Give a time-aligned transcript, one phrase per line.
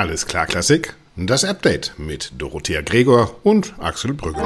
[0.00, 0.94] Alles klar, Klassik.
[1.14, 4.42] Das Update mit Dorothea Gregor und Axel Brügge.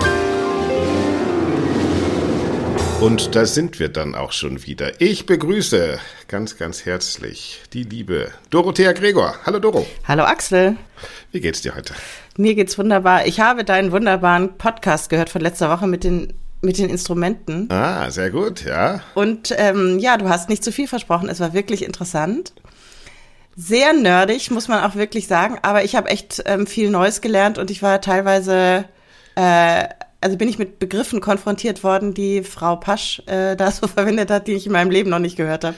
[3.01, 5.01] Und da sind wir dann auch schon wieder.
[5.01, 9.37] Ich begrüße ganz, ganz herzlich die liebe Dorothea Gregor.
[9.47, 9.87] Hallo Doro.
[10.09, 10.77] Hallo Axel.
[11.31, 11.95] Wie geht's dir heute?
[12.37, 13.25] Mir geht's wunderbar.
[13.29, 17.71] Ich habe deinen wunderbaren Podcast gehört von letzter Woche mit den mit den Instrumenten.
[17.71, 19.01] Ah, sehr gut, ja.
[19.15, 21.29] Und ähm, ja, du hast nicht zu viel versprochen.
[21.29, 22.55] Es war wirklich interessant.
[23.57, 25.59] Sehr nerdig, muss man auch wirklich sagen.
[25.63, 28.85] Aber ich habe echt ähm, viel Neues gelernt und ich war teilweise,
[29.37, 29.89] äh,
[30.21, 34.49] also bin ich mit Begriffen konfrontiert worden, die Frau Pasch äh, da so verwendet hat,
[34.49, 35.77] die ich in meinem Leben noch nicht gehört habe.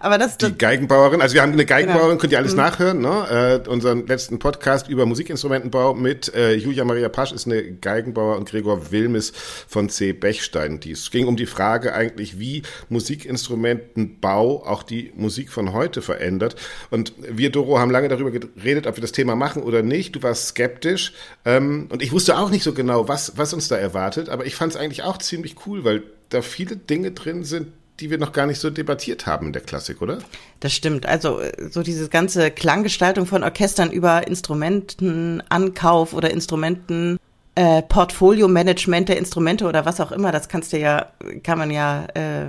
[0.00, 2.20] Aber das, die Geigenbauerin, also wir haben eine Geigenbauerin, genau.
[2.20, 2.58] könnt ihr alles mhm.
[2.58, 3.62] nachhören, ne?
[3.64, 8.48] Äh, unseren letzten Podcast über Musikinstrumentenbau mit äh, Julia Maria Pasch ist eine Geigenbauer und
[8.48, 9.32] Gregor Wilmes
[9.68, 10.12] von C.
[10.12, 10.80] Bechstein.
[10.90, 16.56] Es ging um die Frage eigentlich, wie Musikinstrumentenbau auch die Musik von heute verändert.
[16.90, 20.16] Und wir, Doro, haben lange darüber geredet, ob wir das Thema machen oder nicht.
[20.16, 21.12] Du warst skeptisch
[21.44, 24.56] ähm, und ich wusste auch nicht so genau, was, was uns da erwartet, aber ich
[24.56, 27.68] fand es eigentlich auch ziemlich cool, weil da viele Dinge drin sind,
[28.00, 30.18] die wir noch gar nicht so debattiert haben in der Klassik, oder?
[30.60, 31.06] Das stimmt.
[31.06, 37.18] Also so diese ganze Klanggestaltung von Orchestern über Instrumentenankauf oder Instrumenten
[37.54, 41.12] äh, Portfolio-Management der Instrumente oder was auch immer, das kannst du ja,
[41.44, 42.46] kann man ja äh,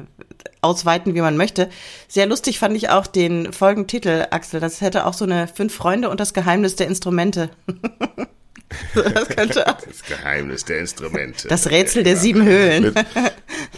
[0.61, 1.69] ausweiten, wie man möchte.
[2.07, 4.59] Sehr lustig fand ich auch den Folgentitel, Axel.
[4.59, 7.51] Das hätte auch so eine Fünf Freunde und das Geheimnis der Instrumente.
[8.93, 9.77] Das könnte auch.
[9.81, 11.47] Das Geheimnis der Instrumente.
[11.47, 12.93] Das Rätsel der sieben Höhlen.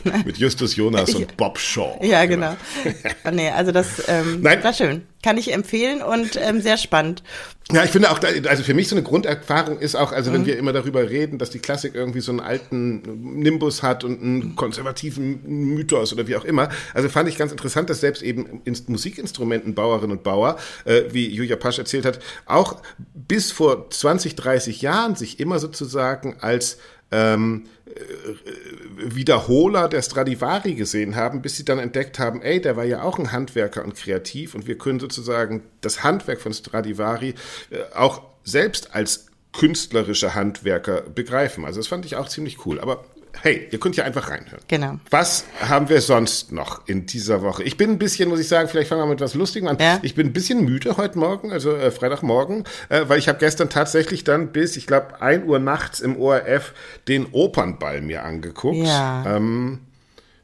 [0.04, 2.00] Mit, mit Justus Jonas und Bob Shaw.
[2.02, 2.56] Ja, genau.
[2.84, 3.36] genau.
[3.36, 4.64] nee, also das ähm, Nein.
[4.64, 5.04] war schön.
[5.24, 7.24] Kann ich empfehlen und ähm, sehr spannend.
[7.72, 10.46] Ja, ich finde auch, also für mich so eine Grunderfahrung ist auch, also wenn mhm.
[10.46, 13.02] wir immer darüber reden, dass die Klassik irgendwie so einen alten
[13.42, 15.42] Nimbus hat und einen konservativen
[15.76, 16.70] Mythos oder wie auch immer.
[16.94, 21.78] Also fand ich ganz interessant, dass selbst eben Musikinstrumentenbauerinnen und Bauer, äh, wie Julia Pasch
[21.78, 22.82] erzählt hat, auch
[23.14, 26.78] bis vor 20, 30 Jahren sich immer sozusagen als
[27.12, 32.84] ähm, äh, Wiederholer der Stradivari gesehen haben, bis sie dann entdeckt haben, ey, der war
[32.84, 37.36] ja auch ein Handwerker und kreativ und wir können sozusagen das Handwerk von Stradivari
[37.70, 41.66] äh, auch selbst als künstlerische Handwerker begreifen.
[41.66, 42.80] Also das fand ich auch ziemlich cool.
[42.80, 43.06] Aber
[43.42, 44.64] hey, ihr könnt ja einfach reinhören.
[44.68, 45.00] Genau.
[45.10, 47.64] Was haben wir sonst noch in dieser Woche?
[47.64, 49.78] Ich bin ein bisschen, muss ich sagen, vielleicht fangen wir mit was Lustigem an.
[49.80, 50.00] Ja?
[50.02, 53.70] Ich bin ein bisschen müde heute Morgen, also äh, Freitagmorgen, äh, weil ich habe gestern
[53.70, 56.74] tatsächlich dann bis, ich glaube, 1 Uhr nachts im ORF
[57.08, 58.78] den Opernball mir angeguckt.
[58.78, 59.24] Ja.
[59.38, 59.80] Ähm,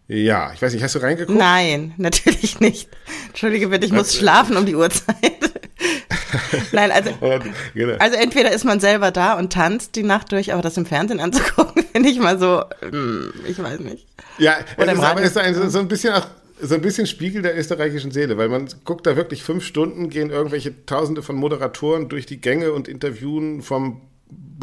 [0.08, 1.38] ja, ich weiß nicht, hast du reingeguckt?
[1.38, 2.90] Nein, natürlich nicht.
[3.28, 5.16] Entschuldige bitte, ich muss schlafen um die Uhrzeit.
[6.72, 7.12] Nein, also,
[7.74, 7.96] genau.
[8.00, 11.20] also entweder ist man selber da und tanzt die Nacht durch, aber das im Fernsehen
[11.20, 14.08] anzugucken, finde ich mal so, hm, ich weiß nicht.
[14.38, 16.28] Ja, es ist, aber ist ein, so ein bisschen auch
[16.62, 20.30] so ein bisschen Spiegel der österreichischen Seele, weil man guckt da wirklich fünf Stunden, gehen
[20.30, 24.02] irgendwelche Tausende von Moderatoren durch die Gänge und interviewen vom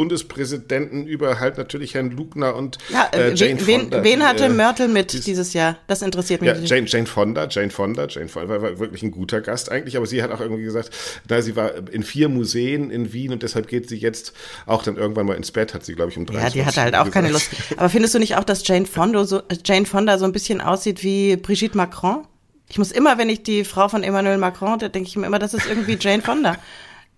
[0.01, 4.03] Bundespräsidenten über halt natürlich Herrn Lugner und ja, äh, Jane wen, Fonda.
[4.03, 5.77] Wen hatte äh, Mörtel mit dies, dieses Jahr?
[5.89, 6.49] Das interessiert mich.
[6.49, 9.99] Ja, Jane, Jane Fonda, Jane Fonda, Jane Fonda war, war, wirklich ein guter Gast eigentlich,
[9.99, 10.91] aber sie hat auch irgendwie gesagt,
[11.29, 14.33] na, sie war in vier Museen in Wien und deshalb geht sie jetzt
[14.65, 16.81] auch dann irgendwann mal ins Bett, hat sie, glaube ich, um drei Ja, die hatte
[16.81, 17.15] halt auch gesagt.
[17.15, 17.51] keine Lust.
[17.77, 21.03] Aber findest du nicht auch, dass Jane Fonda so, Jane Fonda so ein bisschen aussieht
[21.03, 22.27] wie Brigitte Macron?
[22.71, 25.41] Ich muss immer, wenn ich die Frau von Emmanuel Macron, da denke ich mir immer,
[25.41, 26.57] das ist irgendwie Jane Fonda.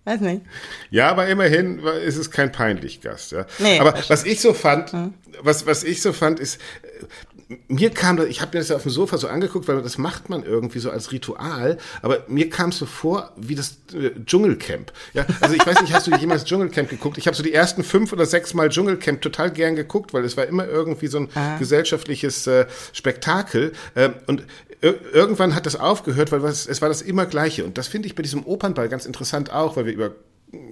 [0.05, 0.41] Weiß nicht.
[0.89, 3.31] Ja, aber immerhin ist es kein peinlich Gast.
[3.31, 3.45] Ja.
[3.59, 5.13] Nee, aber was ich so fand, hm.
[5.41, 6.59] was, was ich so fand, ist,
[7.67, 9.97] mir kam das, ich habe mir das ja auf dem Sofa so angeguckt, weil das
[9.97, 14.11] macht man irgendwie so als Ritual, aber mir kam es so vor wie das äh,
[14.25, 14.91] Dschungelcamp.
[15.13, 17.17] Ja, also ich weiß nicht, hast du jemals Dschungelcamp geguckt?
[17.17, 20.37] Ich habe so die ersten fünf oder sechs Mal Dschungelcamp total gern geguckt, weil es
[20.37, 21.57] war immer irgendwie so ein ah.
[21.57, 24.43] gesellschaftliches äh, Spektakel äh, und
[24.81, 27.63] irgendwann hat das aufgehört, weil es, es war das immer Gleiche.
[27.63, 30.11] Und das finde ich bei diesem Opernball ganz interessant auch, weil wir über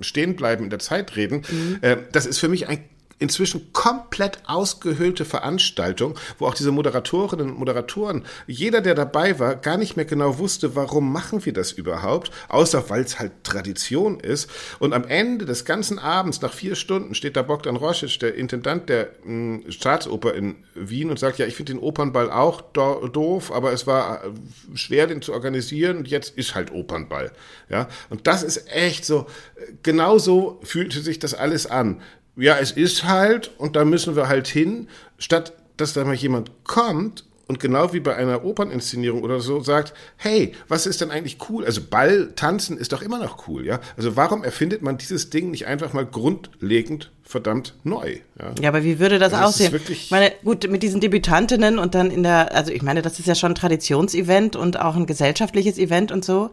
[0.02, 1.44] stehen bleiben in der Zeit reden.
[1.50, 1.78] Mhm.
[1.82, 2.84] Äh, das ist für mich ein
[3.22, 9.78] inzwischen komplett ausgehöhlte Veranstaltung, wo auch diese Moderatorinnen und Moderatoren, jeder, der dabei war, gar
[9.78, 14.50] nicht mehr genau wusste, warum machen wir das überhaupt, außer weil es halt Tradition ist.
[14.80, 18.90] Und am Ende des ganzen Abends, nach vier Stunden, steht da Bogdan Rosic, der Intendant
[18.90, 23.08] der mh, hm, Staatsoper in Wien und sagt, ja, ich finde den Opernball auch do
[23.08, 24.30] doof, aber es war äh,
[24.74, 27.32] schwer, den zu organisieren und jetzt ist halt Opernball.
[27.70, 32.02] Ja, und das ist echt so, äh, genau so fühlte sich das alles an
[32.36, 34.88] ja, es ist halt und da müssen wir halt hin,
[35.18, 39.94] statt dass da mal jemand kommt und genau wie bei einer Operninszenierung oder so sagt,
[40.16, 41.66] hey, was ist denn eigentlich cool?
[41.66, 43.82] Also Ball, Tanzen ist doch immer noch cool, ja?
[43.98, 48.20] Also warum erfindet man dieses Ding nicht einfach mal grundlegend verdammt neu?
[48.40, 49.82] Ja, ja aber wie würde das also aussehen?
[49.90, 53.28] ich meine, gut, mit diesen Debütantinnen und dann in der, also ich meine, das ist
[53.28, 56.52] ja schon ein Traditionsevent und auch ein gesellschaftliches Event und so.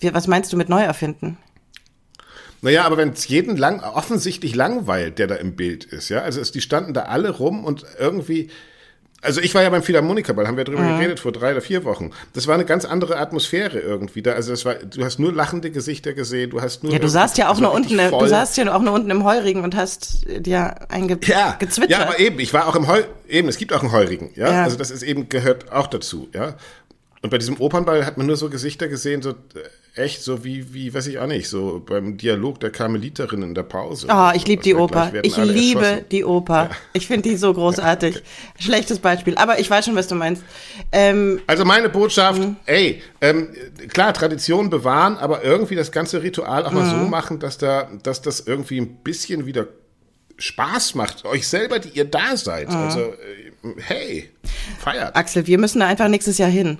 [0.00, 1.36] Wie, was meinst du mit neu erfinden?
[2.62, 6.40] Naja, aber wenn es jeden lang, offensichtlich langweilt, der da im Bild ist, ja, also
[6.40, 8.50] es, die standen da alle rum und irgendwie,
[9.20, 10.98] also ich war ja beim Philharmonikerball, haben wir drüber mhm.
[10.98, 12.10] geredet vor drei oder vier Wochen.
[12.34, 14.32] Das war eine ganz andere Atmosphäre irgendwie da.
[14.32, 16.92] Also das war, du hast nur lachende Gesichter gesehen, du hast nur.
[16.92, 18.18] Ja, du saßt ja auch nur unten, voll.
[18.18, 21.90] du saßt ja auch nur unten im Heurigen und hast dir einge ja, gezwittert.
[21.90, 24.50] Ja, aber eben, ich war auch im Heu, eben, es gibt auch einen Heurigen, ja?
[24.50, 24.62] ja.
[24.64, 26.54] Also das ist eben, gehört auch dazu, ja.
[27.22, 29.34] Und bei diesem Opernball hat man nur so Gesichter gesehen, so äh,
[29.94, 33.62] echt so wie, wie, weiß ich auch nicht, so beim Dialog der Karmeliterin in der
[33.62, 34.08] Pause.
[34.10, 35.12] Oh, ich liebe die Oper.
[35.22, 36.70] Ich liebe die Oper.
[36.92, 38.16] Ich finde die so großartig.
[38.16, 38.24] okay.
[38.58, 40.42] Schlechtes Beispiel, aber ich weiß schon, was du meinst.
[40.90, 42.56] Ähm, also meine Botschaft, mh.
[42.66, 43.50] ey, ähm,
[43.88, 47.10] klar, Tradition bewahren, aber irgendwie das ganze Ritual auch mal so mhm.
[47.10, 49.68] machen, dass da, dass das irgendwie ein bisschen wieder
[50.38, 52.68] Spaß macht, euch selber, die ihr da seid.
[52.68, 52.76] Mhm.
[52.76, 54.30] Also, äh, hey,
[54.80, 55.14] feiert.
[55.14, 56.78] Axel, wir müssen da einfach nächstes Jahr hin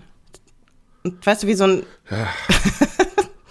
[1.02, 1.82] weißt du, wie so ein.
[2.10, 2.28] Ja.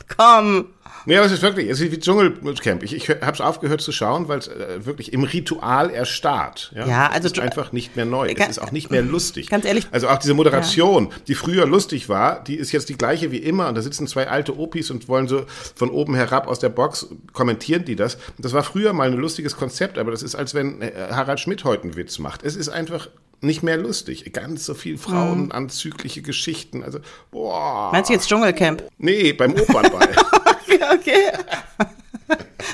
[0.18, 0.68] Komm.
[1.06, 2.84] Nee, aber es ist wirklich, es ist wie Dschungelcamp.
[2.84, 6.72] Ich, ich habe es aufgehört zu schauen, weil es äh, wirklich im Ritual erstarrt.
[6.76, 8.28] Ja, ja also es ist einfach nicht mehr neu.
[8.38, 9.50] Es ist auch nicht mehr lustig.
[9.50, 9.88] Ganz ehrlich.
[9.92, 11.16] Also auch diese Moderation, ja.
[11.28, 13.68] die früher lustig war, die ist jetzt die gleiche wie immer.
[13.68, 15.46] Und da sitzen zwei alte Opis und wollen so
[15.76, 18.18] von oben herab aus der Box kommentieren die das.
[18.38, 21.64] Das war früher mal ein lustiges Konzept, aber das ist, als wenn äh, Harald Schmidt
[21.64, 22.44] heute einen Witz macht.
[22.44, 23.08] Es ist einfach
[23.42, 24.32] nicht mehr lustig.
[24.34, 26.84] Ganz so viel frauenanzügliche Geschichten.
[26.84, 27.00] Also,
[27.32, 27.92] boah.
[27.92, 28.84] Meinst du jetzt Dschungelcamp?
[28.98, 30.10] Nee, beim Opernball.
[30.46, 31.32] okay, okay.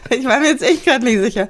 [0.09, 1.49] Ich war mir jetzt echt gerade nicht sicher.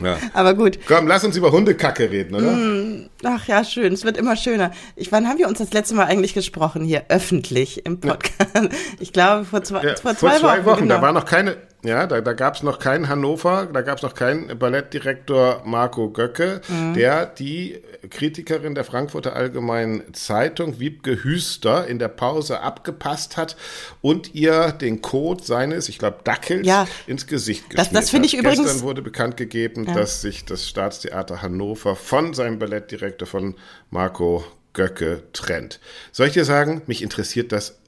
[0.00, 0.18] Ja.
[0.32, 0.78] Aber gut.
[0.86, 2.52] Komm, lass uns über Hundekacke reden, oder?
[2.52, 3.92] Mm, ach ja, schön.
[3.92, 4.72] Es wird immer schöner.
[4.96, 8.54] Ich, wann haben wir uns das letzte Mal eigentlich gesprochen hier öffentlich im Podcast?
[8.54, 8.68] Ja.
[9.00, 10.66] Ich glaube vor zwei, ja, vor zwei, vor zwei Wochen.
[10.66, 10.82] Wochen.
[10.82, 10.94] Genau.
[10.96, 14.02] Da war noch keine, ja, da, da gab es noch keinen Hannover, da gab es
[14.02, 16.94] noch keinen Ballettdirektor Marco Göcke, mhm.
[16.94, 23.56] der die Kritikerin der Frankfurter Allgemeinen Zeitung, Wiebke Hüster, in der Pause abgepasst hat
[24.00, 28.26] und ihr den Code seines, ich glaube, Dackels ja, ins Gesicht geschmiert das, das finde
[28.26, 28.62] ich übrigens.
[28.62, 29.94] Gestern wurde bekannt gegeben, ja.
[29.94, 33.56] dass sich das Staatstheater Hannover von seinem Ballettdirektor von
[33.90, 35.80] Marco Göcke trennt.
[36.12, 37.81] Soll ich dir sagen, mich interessiert das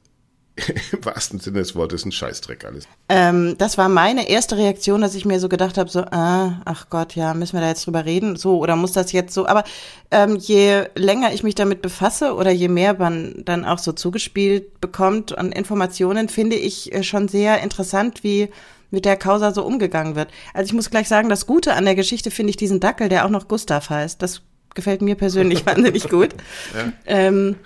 [0.92, 2.86] im wahrsten Sinne des Wortes ein Scheißdreck alles.
[3.08, 6.86] Ähm, das war meine erste Reaktion, dass ich mir so gedacht habe, so, äh, ach
[6.90, 8.36] Gott, ja, müssen wir da jetzt drüber reden?
[8.36, 9.46] So, oder muss das jetzt so?
[9.46, 9.64] Aber
[10.12, 14.80] ähm, je länger ich mich damit befasse oder je mehr man dann auch so zugespielt
[14.80, 18.48] bekommt an Informationen, finde ich äh, schon sehr interessant, wie
[18.90, 20.28] mit der Causa so umgegangen wird.
[20.52, 23.26] Also ich muss gleich sagen, das Gute an der Geschichte finde ich diesen Dackel, der
[23.26, 24.22] auch noch Gustav heißt.
[24.22, 24.42] Das
[24.74, 26.30] gefällt mir persönlich wahnsinnig gut.
[26.74, 26.92] Ja.
[27.06, 27.56] Ähm,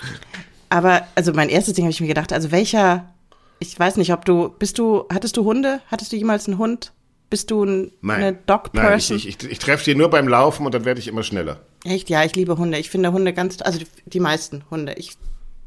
[0.70, 3.12] aber also mein erstes Ding habe ich mir gedacht, also welcher,
[3.58, 5.80] ich weiß nicht, ob du, bist du, hattest du Hunde?
[5.90, 6.92] Hattest du jemals einen Hund?
[7.30, 8.16] Bist du ein, Nein.
[8.16, 9.16] eine Dog-Person?
[9.16, 11.60] Nein, ich, ich, ich treffe die nur beim Laufen und dann werde ich immer schneller.
[11.84, 12.08] Echt?
[12.08, 12.78] Ja, ich liebe Hunde.
[12.78, 14.94] Ich finde Hunde ganz, also die, die meisten Hunde.
[14.94, 15.16] Ich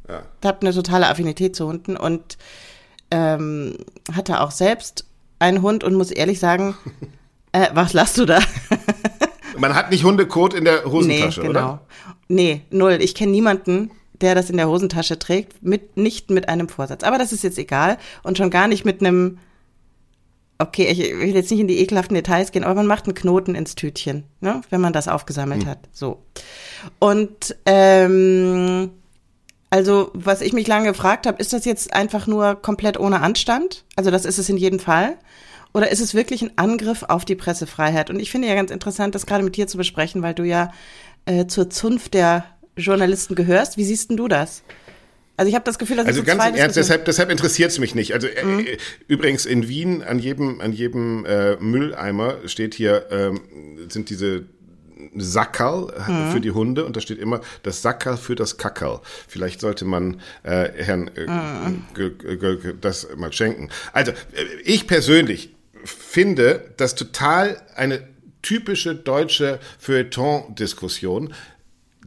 [0.10, 0.24] ja.
[0.44, 2.38] habe eine totale Affinität zu Hunden und
[3.12, 3.78] ähm,
[4.12, 5.06] hatte auch selbst
[5.40, 6.76] einen Hund und muss ehrlich sagen,
[7.52, 8.40] äh, was lasst du da?
[9.58, 11.60] Man hat nicht Hundekot in der Hosentasche, nee, genau.
[11.60, 11.82] oder?
[12.28, 12.98] Nee, null.
[13.02, 17.04] Ich kenne niemanden, der das in der Hosentasche trägt, mit, nicht mit einem Vorsatz.
[17.04, 19.40] Aber das ist jetzt egal und schon gar nicht mit einem,
[20.60, 23.56] okay, ich will jetzt nicht in die ekelhaften Details gehen, aber man macht einen Knoten
[23.56, 25.70] ins Tütchen, ne, wenn man das aufgesammelt hm.
[25.70, 25.80] hat.
[25.92, 26.24] So.
[27.00, 28.92] Und ähm,
[29.70, 33.86] also, was ich mich lange gefragt habe, ist das jetzt einfach nur komplett ohne Anstand?
[33.96, 35.18] Also, das ist es in jedem Fall.
[35.74, 38.10] Oder ist es wirklich ein Angriff auf die Pressefreiheit?
[38.10, 40.74] Und ich finde ja ganz interessant, das gerade mit dir zu besprechen, weil du ja
[41.26, 42.44] äh, zur Zunft der
[42.78, 43.78] Journalisten gehörst.
[43.78, 44.64] Wie siehst denn du das?
[45.38, 47.96] Also ich habe das Gefühl, dass also ganz im Ernst, deshalb, deshalb interessiert es mich
[47.96, 48.14] nicht.
[48.14, 48.68] Also äh, mhm.
[49.08, 53.42] übrigens in Wien an jedem an jedem äh, Mülleimer steht hier ähm,
[53.90, 54.46] sind diese
[55.16, 56.32] Sackerl äh, mhm.
[56.32, 59.00] für die Hunde und da steht immer das Sackerl für das Kackerl.
[59.28, 62.80] Vielleicht sollte man äh, Herrn äh, mhm.
[62.80, 63.70] das mal schenken.
[63.94, 64.12] Also
[64.64, 68.04] ich persönlich finde das total eine
[68.42, 71.34] typische deutsche Feuilleton-Diskussion,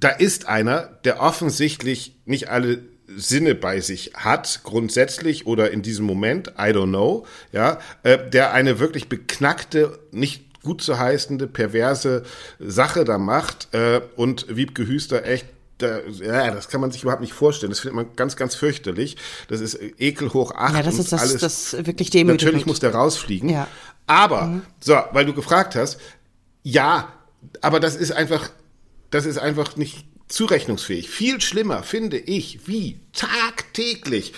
[0.05, 2.81] da ist einer, der offensichtlich nicht alle
[3.17, 8.53] Sinne bei sich hat, grundsätzlich oder in diesem Moment, I don't know, ja, äh, der
[8.53, 12.25] eine wirklich beknackte, nicht gut zu heißende, perverse
[12.59, 15.47] Sache da macht äh, und Wiebke Hüster echt
[15.79, 17.71] da, ja, das kann man sich überhaupt nicht vorstellen.
[17.71, 19.17] Das findet man ganz, ganz fürchterlich.
[19.49, 20.75] Das ist Ekel hoch acht.
[20.75, 21.41] Ja, das ist das, alles.
[21.41, 22.43] das wirklich demütigend.
[22.43, 23.49] Natürlich muss der rausfliegen.
[23.49, 23.67] Ja.
[24.07, 24.63] Aber, mhm.
[24.81, 25.99] so, weil du gefragt hast,
[26.63, 27.13] ja,
[27.61, 28.51] aber das ist einfach,
[29.11, 31.09] das ist einfach nicht zurechnungsfähig.
[31.09, 34.33] Viel schlimmer finde ich, wie tagtäglich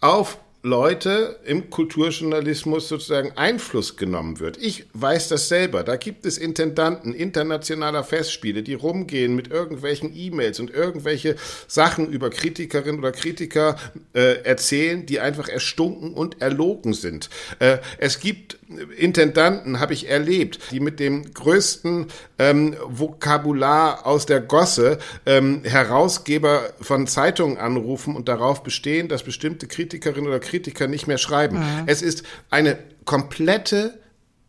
[0.00, 4.56] auf Leute im Kulturjournalismus sozusagen Einfluss genommen wird.
[4.56, 5.84] Ich weiß das selber.
[5.84, 11.36] Da gibt es Intendanten internationaler Festspiele, die rumgehen mit irgendwelchen E-Mails und irgendwelche
[11.68, 13.76] Sachen über Kritikerinnen oder Kritiker
[14.12, 17.30] äh, erzählen, die einfach erstunken und erlogen sind.
[17.60, 18.58] Äh, es gibt
[18.96, 22.06] Intendanten habe ich erlebt, die mit dem größten
[22.38, 29.68] ähm, Vokabular aus der Gosse ähm, Herausgeber von Zeitungen anrufen und darauf bestehen, dass bestimmte
[29.68, 31.58] Kritikerinnen oder Kritiker nicht mehr schreiben.
[31.58, 31.84] Mhm.
[31.86, 33.98] Es ist eine komplette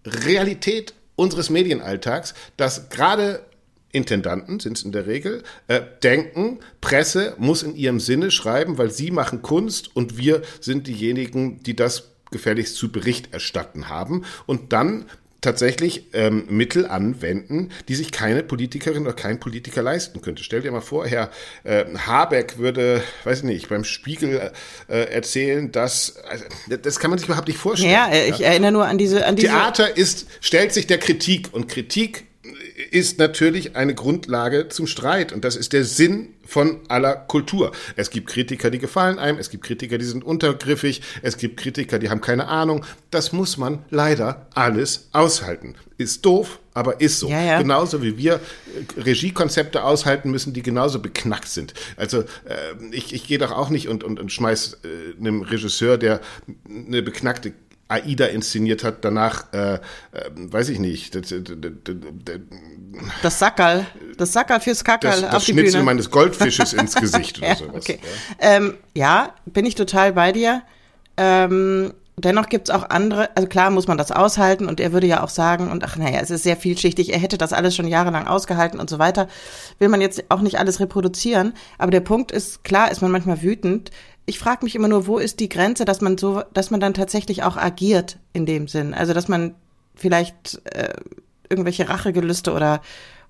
[0.06, 3.42] Realität unseres Medienalltags, dass gerade
[3.92, 8.92] Intendanten sind es in der Regel, äh, denken, Presse muss in ihrem Sinne schreiben, weil
[8.92, 14.74] sie machen Kunst und wir sind diejenigen, die das gefälligst zu Bericht erstatten haben und
[14.74, 15.06] dann
[15.42, 20.44] tatsächlich ähm, Mittel anwenden, die sich keine Politikerin oder kein Politiker leisten könnte.
[20.44, 21.30] Stell dir mal vor, Herr
[21.64, 24.52] äh, Habeck würde, weiß ich nicht, beim Spiegel
[24.88, 26.44] äh, erzählen, dass also,
[26.82, 27.92] das kann man sich überhaupt nicht vorstellen.
[27.92, 28.48] Ja, ich ja.
[28.48, 32.26] erinnere nur an diese, an diese Theater ist stellt sich der Kritik und Kritik
[32.78, 37.72] ist natürlich eine Grundlage zum Streit und das ist der Sinn von aller Kultur.
[37.96, 41.98] Es gibt Kritiker, die gefallen einem, es gibt Kritiker, die sind untergriffig, es gibt Kritiker,
[41.98, 42.86] die haben keine Ahnung.
[43.10, 45.74] Das muss man leider alles aushalten.
[45.98, 47.30] Ist doof, aber ist so.
[47.30, 47.62] Ja, ja.
[47.62, 51.74] Genauso wie wir äh, Regiekonzepte aushalten müssen, die genauso beknackt sind.
[51.96, 52.26] Also äh,
[52.92, 56.22] ich, ich gehe doch auch nicht und, und, und schmeiß äh, einem Regisseur, der
[56.68, 57.54] eine beknackte
[57.90, 59.80] Aida inszeniert hat, danach, äh, äh,
[60.36, 61.16] weiß ich nicht.
[61.16, 62.40] Das, das,
[63.22, 63.86] das Sackerl,
[64.18, 65.84] das Sackerl fürs Kackerl das, das auf die Schnitzel Bühne.
[65.84, 67.76] meines Goldfisches ins Gesicht oder ja, sowas.
[67.76, 68.00] Okay.
[68.42, 68.56] Ja.
[68.56, 70.64] Ähm, ja, bin ich total bei dir.
[71.16, 75.24] Ähm, dennoch gibt's auch andere, also klar muss man das aushalten und er würde ja
[75.24, 78.28] auch sagen, und ach naja, es ist sehr vielschichtig, er hätte das alles schon jahrelang
[78.28, 79.28] ausgehalten und so weiter.
[79.80, 83.42] Will man jetzt auch nicht alles reproduzieren, aber der Punkt ist, klar ist man manchmal
[83.42, 83.92] wütend,
[84.28, 86.94] ich frage mich immer nur, wo ist die Grenze, dass man so, dass man dann
[86.94, 88.94] tatsächlich auch agiert in dem Sinn.
[88.94, 89.56] Also dass man
[89.96, 90.94] vielleicht äh,
[91.50, 92.82] irgendwelche Rachegelüste oder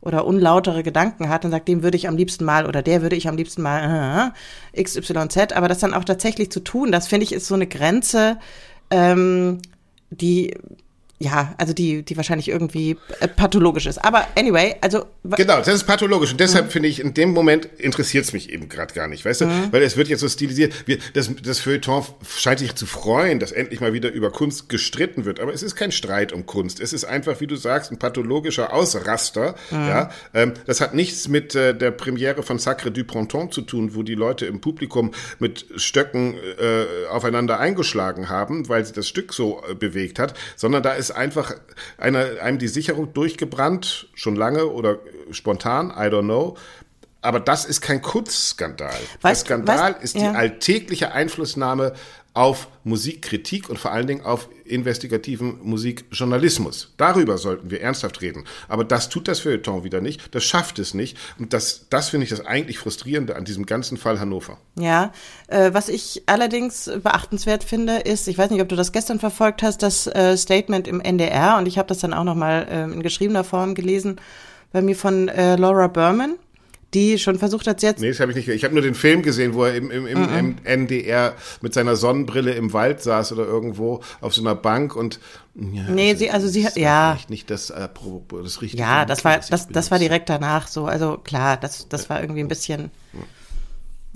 [0.01, 3.15] oder unlautere Gedanken hat und sagt, dem würde ich am liebsten mal oder der würde
[3.15, 4.33] ich am liebsten mal
[4.75, 7.67] äh, XYZ, aber das dann auch tatsächlich zu tun, das finde ich ist so eine
[7.67, 8.37] Grenze,
[8.91, 9.59] ähm,
[10.11, 10.55] die
[11.19, 14.03] ja, also die, die wahrscheinlich irgendwie äh, pathologisch ist.
[14.03, 15.05] Aber anyway, also.
[15.23, 16.31] Genau, das ist pathologisch.
[16.31, 16.71] Und deshalb mhm.
[16.71, 19.45] finde ich, in dem Moment interessiert es mich eben gerade gar nicht, weißt du?
[19.45, 19.71] Mhm.
[19.71, 20.87] Weil es wird jetzt so stilisiert.
[20.87, 22.05] Wir, das, das Feuilleton
[22.37, 25.39] scheint sich zu freuen, dass endlich mal wieder über Kunst gestritten wird.
[25.39, 26.79] Aber es ist kein Streit um Kunst.
[26.79, 29.55] Es ist einfach, wie du sagst, ein pathologischer Ausraster.
[29.71, 29.87] Mhm.
[29.87, 33.95] Ja, ähm, das hat nichts mit äh, der Premiere von Sacre du Printemps zu tun,
[33.95, 39.33] wo die Leute im Publikum mit Stöcken äh, aufeinander eingeschlagen haben, weil sie das Stück
[39.33, 41.53] so äh, bewegt hat, sondern da ist ist einfach
[41.97, 44.99] eine, einem die Sicherung durchgebrannt, schon lange oder
[45.31, 46.57] spontan, I don't know.
[47.27, 48.95] Aber das ist kein Kunstskandal.
[49.19, 50.31] Weißt, Der Skandal weißt, ist die ja.
[50.31, 51.91] alltägliche Einflussnahme
[52.33, 56.93] auf Musikkritik und vor allen Dingen auf investigativen Musikjournalismus.
[56.95, 58.45] Darüber sollten wir ernsthaft reden.
[58.69, 60.33] Aber das tut das Feuilleton wieder nicht.
[60.35, 61.17] Das schafft es nicht.
[61.37, 64.57] Und das, das finde ich das eigentlich Frustrierende an diesem ganzen Fall Hannover.
[64.79, 65.11] Ja,
[65.47, 69.63] äh, was ich allerdings beachtenswert finde, ist, ich weiß nicht, ob du das gestern verfolgt
[69.63, 71.57] hast, das äh, Statement im NDR.
[71.57, 74.21] Und ich habe das dann auch nochmal äh, in geschriebener Form gelesen
[74.71, 76.35] bei mir von äh, Laura Berman
[76.93, 77.99] die schon versucht hat, jetzt.
[77.99, 78.47] Nee, das habe ich nicht.
[78.47, 81.95] Ich habe nur den Film gesehen, wo er im, im, im, im NDR mit seiner
[81.95, 85.19] Sonnenbrille im Wald saß oder irgendwo auf so einer Bank und.
[85.55, 87.17] Ja, nee, sie, also sie hat, ja.
[87.29, 87.89] Nicht das, äh,
[88.43, 88.81] das richtige.
[88.81, 90.85] Ja, das war, das, das war direkt danach so.
[90.85, 92.91] Also klar, das, das war irgendwie ein bisschen.
[93.13, 93.19] Ja.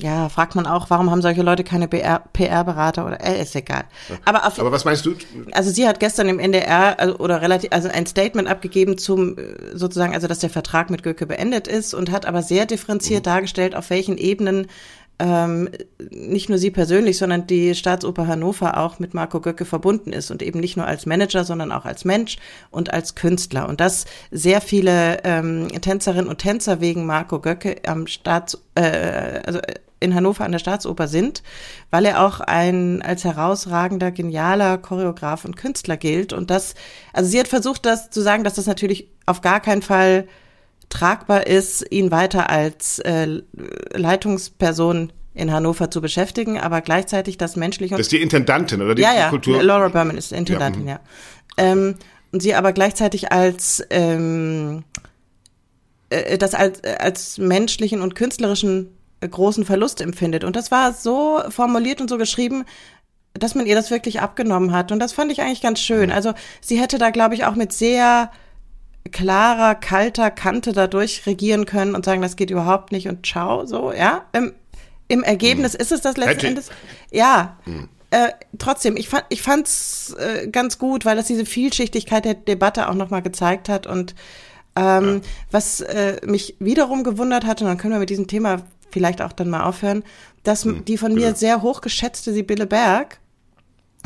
[0.01, 3.83] Ja, fragt man auch, warum haben solche Leute keine PR-Berater oder äh, ist egal.
[4.25, 5.13] Aber, auf, Aber was meinst du?
[5.51, 9.35] Also sie hat gestern im NDR also, oder relativ also ein Statement abgegeben zum
[9.73, 13.29] sozusagen also dass der Vertrag mit Göcke beendet ist und hat aber sehr differenziert mhm.
[13.29, 14.67] dargestellt, auf welchen Ebenen
[15.21, 15.69] ähm,
[16.09, 20.41] nicht nur sie persönlich, sondern die Staatsoper Hannover auch mit Marco Göcke verbunden ist und
[20.41, 22.37] eben nicht nur als Manager, sondern auch als Mensch
[22.71, 23.69] und als Künstler.
[23.69, 29.59] Und dass sehr viele ähm, Tänzerinnen und Tänzer wegen Marco Göcke am Staats, äh, also
[29.99, 31.43] in Hannover an der Staatsoper sind,
[31.91, 36.33] weil er auch ein als herausragender, genialer Choreograf und Künstler gilt.
[36.33, 36.73] Und das,
[37.13, 40.27] also sie hat versucht, das zu sagen, dass das natürlich auf gar keinen Fall
[40.91, 43.41] tragbar ist, ihn weiter als äh,
[43.93, 47.95] Leitungsperson in Hannover zu beschäftigen, aber gleichzeitig das menschliche.
[47.95, 49.63] Das ist die Intendantin oder die ja, ja, Kultur?
[49.63, 50.93] Laura Berman ist Intendantin, ja.
[50.93, 51.01] ja.
[51.57, 51.95] Ähm,
[52.31, 54.83] und sie aber gleichzeitig als ähm,
[56.09, 60.43] äh, das als, als menschlichen und künstlerischen großen Verlust empfindet.
[60.43, 62.65] Und das war so formuliert und so geschrieben,
[63.33, 64.91] dass man ihr das wirklich abgenommen hat.
[64.91, 66.11] Und das fand ich eigentlich ganz schön.
[66.11, 68.31] Also sie hätte da, glaube ich, auch mit sehr
[69.11, 73.91] klarer, kalter Kante dadurch regieren können und sagen, das geht überhaupt nicht und ciao, so,
[73.91, 74.25] ja.
[74.33, 74.53] Im,
[75.07, 75.81] im Ergebnis hm.
[75.81, 76.69] ist es das letzten Endes.
[77.11, 77.57] Ja.
[77.63, 77.89] Hm.
[78.11, 82.89] Äh, trotzdem, ich fand, ich fand's äh, ganz gut, weil das diese Vielschichtigkeit der Debatte
[82.89, 84.15] auch nochmal gezeigt hat und
[84.75, 85.29] ähm, ja.
[85.49, 89.31] was äh, mich wiederum gewundert hat, und dann können wir mit diesem Thema vielleicht auch
[89.31, 90.03] dann mal aufhören,
[90.43, 93.20] dass hm, die von mir sehr hochgeschätzte Sibylle Berg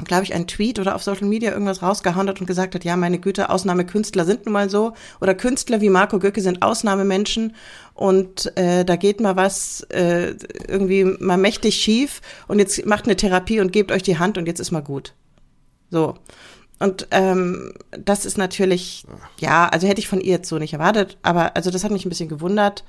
[0.04, 2.98] glaube ich, einen Tweet oder auf Social Media irgendwas rausgehauen hat und gesagt hat, ja,
[2.98, 4.94] meine Güte, Ausnahmekünstler sind nun mal so.
[5.22, 7.56] Oder Künstler wie Marco Göcke sind Ausnahmemenschen
[7.94, 10.36] und äh, da geht mal was äh,
[10.68, 14.48] irgendwie mal mächtig schief und jetzt macht eine Therapie und gebt euch die Hand und
[14.48, 15.14] jetzt ist mal gut.
[15.92, 16.16] So.
[16.78, 19.06] Und ähm, das ist natürlich,
[19.40, 22.06] ja, also hätte ich von ihr jetzt so nicht erwartet, aber also das hat mich
[22.06, 22.84] ein bisschen gewundert.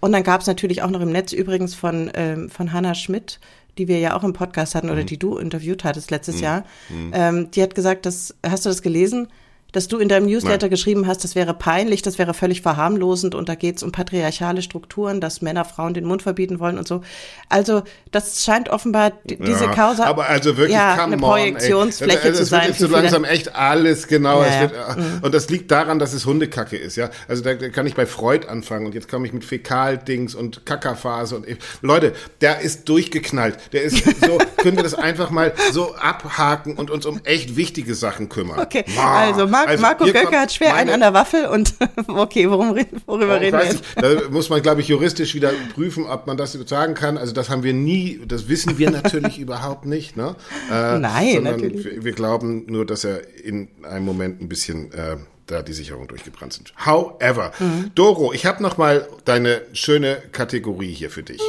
[0.00, 3.38] Und dann gab es natürlich auch noch im Netz übrigens von, ähm, von Hannah Schmidt,
[3.78, 5.06] die wir ja auch im Podcast hatten oder mhm.
[5.06, 6.42] die du interviewt hattest letztes mhm.
[6.42, 7.12] Jahr, mhm.
[7.14, 9.28] ähm, die hat gesagt, dass, hast du das gelesen?
[9.72, 10.70] Dass du in deinem Newsletter Nein.
[10.70, 14.62] geschrieben hast, das wäre peinlich, das wäre völlig verharmlosend und da geht es um patriarchale
[14.62, 17.02] Strukturen, dass Männer Frauen den Mund verbieten wollen und so.
[17.48, 22.34] Also das scheint offenbar diese ja, Causa aber also wirklich ja, eine Projektionsfläche ey.
[22.34, 22.60] zu sein.
[22.62, 24.42] Es wird jetzt so langsam echt alles genau.
[24.42, 24.96] Ja, wird, ja.
[24.96, 25.18] Mhm.
[25.22, 26.96] Und das liegt daran, dass es Hundekacke ist.
[26.96, 30.66] Ja, also da kann ich bei Freud anfangen und jetzt komme ich mit Fäkaldings und
[30.66, 31.46] Kackerphase und
[31.80, 33.56] Leute, der ist durchgeknallt.
[33.72, 34.38] Der ist so.
[34.56, 38.58] können wir das einfach mal so abhaken und uns um echt wichtige Sachen kümmern?
[38.58, 41.74] Okay, also Mar also, Marco Göcke hat schwer einen an der Waffel und
[42.08, 42.76] okay, worum,
[43.06, 43.84] worüber oh, reden wir jetzt?
[43.96, 47.18] Da muss man, glaube ich, juristisch wieder prüfen, ob man das sagen kann.
[47.18, 50.16] Also das haben wir nie, das wissen wir natürlich überhaupt nicht.
[50.16, 50.36] Ne?
[50.70, 51.84] Äh, Nein, natürlich.
[51.84, 56.06] Wir, wir, glauben nur, dass er in einem Moment ein bisschen äh, da die Sicherung
[56.08, 56.72] durchgebrannt sind.
[56.84, 57.90] However, mhm.
[57.94, 61.40] Doro, ich habe noch mal deine schöne Kategorie hier für dich.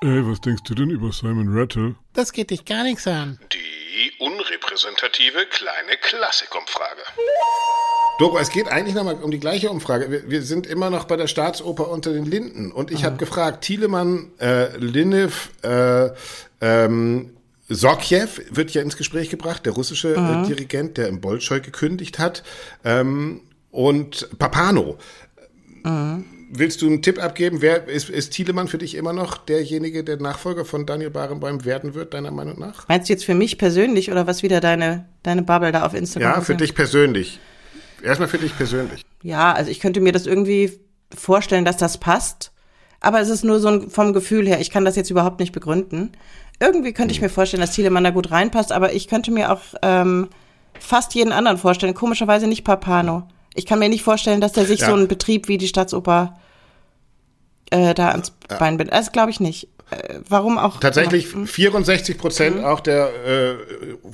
[0.00, 1.96] Ey, was denkst du denn über Simon Rattle?
[2.12, 3.40] Das geht dich gar nichts an.
[3.52, 7.02] Die unrepräsentative kleine Klassikumfrage.
[8.20, 10.08] Doro, es geht eigentlich nochmal um die gleiche Umfrage.
[10.08, 12.70] Wir, wir, sind immer noch bei der Staatsoper unter den Linden.
[12.70, 16.10] Und ich habe gefragt, Thielemann, äh, Linev, äh,
[16.60, 17.36] ähm,
[17.68, 22.44] Sokjew wird ja ins Gespräch gebracht, der russische äh, Dirigent, der im Bolschoi gekündigt hat.
[22.84, 24.96] Ähm, und Papano.
[25.82, 27.60] Mhm willst du einen Tipp abgeben?
[27.60, 31.94] Wer ist, ist Thielemann für dich immer noch derjenige, der Nachfolger von Daniel Barenboim werden
[31.94, 32.88] wird, deiner Meinung nach?
[32.88, 36.34] Meinst du jetzt für mich persönlich oder was wieder deine, deine Bubble da auf Instagram?
[36.34, 37.40] Ja, für dich persönlich.
[38.02, 39.04] Erstmal für dich persönlich.
[39.22, 40.78] Ja, also ich könnte mir das irgendwie
[41.14, 42.52] vorstellen, dass das passt.
[43.00, 44.60] Aber es ist nur so ein, vom Gefühl her.
[44.60, 46.12] Ich kann das jetzt überhaupt nicht begründen.
[46.60, 49.60] Irgendwie könnte ich mir vorstellen, dass Thielemann da gut reinpasst, aber ich könnte mir auch
[49.82, 50.28] ähm,
[50.80, 51.94] fast jeden anderen vorstellen.
[51.94, 53.28] Komischerweise nicht Papano.
[53.58, 54.86] Ich kann mir nicht vorstellen, dass der sich ja.
[54.86, 56.38] so einen Betrieb wie die Staatsoper
[57.70, 58.94] äh, da ans Bein bindet.
[58.94, 59.66] Das glaube ich nicht.
[59.90, 60.80] Äh, warum auch?
[60.80, 61.46] Tatsächlich immer.
[61.46, 62.64] 64 Prozent mhm.
[62.64, 63.54] auch der äh,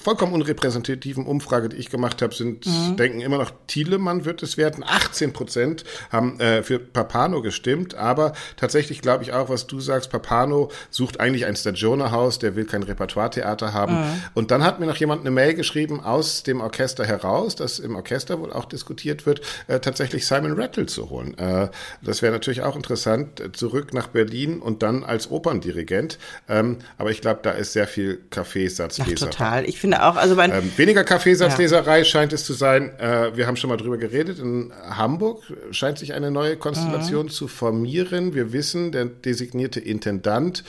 [0.02, 2.96] vollkommen unrepräsentativen Umfrage, die ich gemacht habe, sind mhm.
[2.96, 4.84] denken immer noch Thielemann wird es werden.
[4.86, 10.10] 18 Prozent haben äh, für Papano gestimmt, aber tatsächlich glaube ich auch, was du sagst,
[10.10, 13.94] Papano sucht eigentlich ein Stagione-Haus, der will kein Repertoire-Theater haben.
[13.94, 14.22] Mhm.
[14.34, 17.96] Und dann hat mir noch jemand eine Mail geschrieben aus dem Orchester heraus, dass im
[17.96, 21.36] Orchester wohl auch diskutiert wird, äh, tatsächlich Simon Rattle zu holen.
[21.36, 21.68] Äh,
[22.02, 26.18] das wäre natürlich auch interessant, zurück nach Berlin und dann als Opern Dirigent.
[26.48, 29.26] Ähm, aber ich glaube, da ist sehr viel Kaffeesatzleser.
[29.26, 29.68] Ach, total.
[29.68, 32.04] Ich finde auch, also mein ähm, weniger Kaffeesatzleserei ja.
[32.04, 32.98] scheint es zu sein.
[32.98, 34.38] Äh, wir haben schon mal drüber geredet.
[34.38, 37.30] In Hamburg scheint sich eine neue Konstellation mhm.
[37.30, 38.34] zu formieren.
[38.34, 40.64] Wir wissen, der designierte Intendant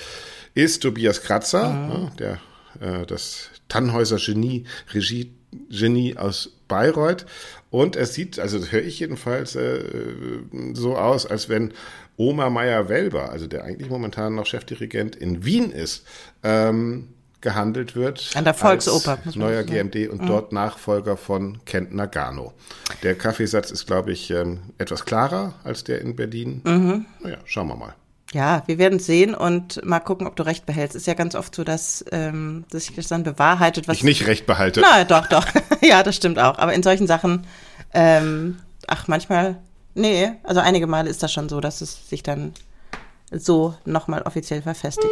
[0.53, 1.91] ist Tobias Kratzer, mhm.
[1.91, 2.39] ja, der
[2.82, 5.32] äh, das Tannhäuser Genie Regie
[5.70, 7.26] Genie aus Bayreuth.
[7.70, 9.84] Und es sieht, also höre ich jedenfalls äh,
[10.74, 11.74] so aus, als wenn
[12.18, 16.06] Oma Meyer-Welber, also der eigentlich momentan noch Chefdirigent in Wien ist,
[16.44, 17.10] ähm,
[17.42, 18.32] gehandelt wird.
[18.36, 19.20] An der Volksoper.
[19.36, 20.28] Neuer GMD und mhm.
[20.28, 22.54] dort Nachfolger von Kent Nagano.
[23.04, 26.62] Der Kaffeesatz ist, glaube ich, ähm, etwas klarer als der in Berlin.
[26.64, 27.06] Mhm.
[27.22, 27.96] Naja, schauen wir mal.
[28.34, 30.96] Ja, wir werden sehen und mal gucken, ob du recht behältst.
[30.96, 33.88] Ist ja ganz oft so, dass, ähm, dass sich das dann bewahrheitet.
[33.88, 34.82] Was ich nicht recht behalte.
[34.82, 35.46] Na, doch, doch.
[35.82, 36.58] ja, das stimmt auch.
[36.58, 37.46] Aber in solchen Sachen,
[37.94, 38.58] ähm,
[38.88, 39.58] ach, manchmal
[39.98, 42.54] Nee, also einige Male ist das schon so, dass es sich dann
[43.32, 45.12] so nochmal offiziell verfestigt.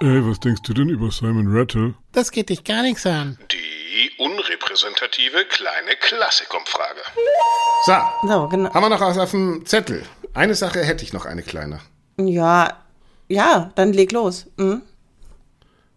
[0.00, 1.94] Ey, was denkst du denn über Simon Rattle?
[2.10, 3.38] Das geht dich gar nichts an.
[3.52, 3.73] Die
[4.18, 7.00] unrepräsentative kleine Klassikumfrage.
[7.86, 7.94] So,
[8.28, 8.72] so genau.
[8.72, 10.04] haben wir noch was auf dem Zettel?
[10.34, 11.80] Eine Sache hätte ich noch, eine kleine.
[12.16, 12.78] Ja,
[13.28, 14.46] ja, dann leg los.
[14.56, 14.82] Mhm.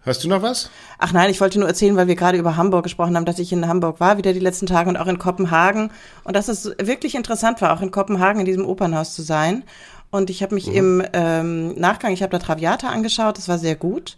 [0.06, 0.70] Hast du noch was?
[1.00, 3.52] Ach nein, ich wollte nur erzählen, weil wir gerade über Hamburg gesprochen haben, dass ich
[3.52, 5.92] in Hamburg war, wieder die letzten Tage und auch in Kopenhagen.
[6.24, 9.64] Und dass es wirklich interessant war, auch in Kopenhagen in diesem Opernhaus zu sein.
[10.10, 10.76] Und ich habe mich mhm.
[10.76, 14.18] im ähm, Nachgang, ich habe da Traviata angeschaut, das war sehr gut.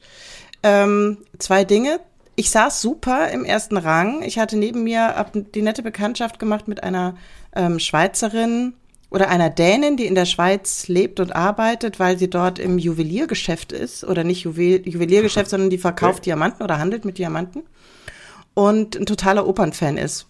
[0.61, 1.99] Ähm, zwei Dinge.
[2.39, 4.21] Ich saß super im ersten Rang.
[4.21, 7.17] Ich hatte neben mir die nette Bekanntschaft gemacht mit einer
[7.53, 8.75] ähm, Schweizerin,
[9.09, 13.73] oder einer Dänin, die in der Schweiz lebt und arbeitet, weil sie dort im Juweliergeschäft
[13.73, 16.29] ist oder nicht Juwel Juweliergeschäft, sondern die verkauft okay.
[16.29, 17.63] Diamanten oder handelt mit Diamanten
[18.53, 20.27] und ein totaler Opernfan ist.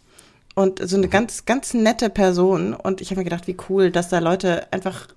[0.55, 1.11] Und so eine mhm.
[1.11, 2.73] ganz, ganz nette Person.
[2.73, 5.09] Und ich habe mir gedacht, wie cool, dass da Leute einfach